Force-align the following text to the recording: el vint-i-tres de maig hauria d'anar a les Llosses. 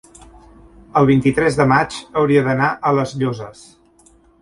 el 1.01 1.09
vint-i-tres 1.09 1.59
de 1.61 1.69
maig 1.73 1.99
hauria 2.23 2.45
d'anar 2.51 2.73
a 2.93 2.97
les 3.01 3.17
Llosses. 3.23 3.65